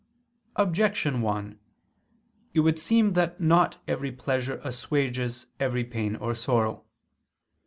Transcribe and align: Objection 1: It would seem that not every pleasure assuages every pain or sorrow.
Objection 0.55 1.21
1: 1.21 1.59
It 2.55 2.61
would 2.61 2.79
seem 2.79 3.13
that 3.13 3.39
not 3.39 3.77
every 3.87 4.11
pleasure 4.11 4.59
assuages 4.63 5.45
every 5.59 5.83
pain 5.83 6.15
or 6.15 6.33
sorrow. 6.33 6.85